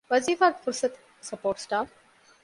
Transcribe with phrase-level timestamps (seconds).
[0.11, 1.93] ވަޒީފާގެ ފުރުޞަތު- ސަޕޯޓް ސްޓާފް